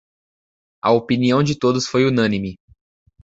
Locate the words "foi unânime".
1.87-2.57